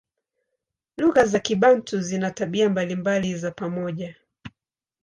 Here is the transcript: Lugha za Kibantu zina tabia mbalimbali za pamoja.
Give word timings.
Lugha 0.97 1.25
za 1.25 1.39
Kibantu 1.39 2.01
zina 2.01 2.31
tabia 2.31 2.69
mbalimbali 2.69 3.35
za 3.37 3.51
pamoja. 3.51 4.15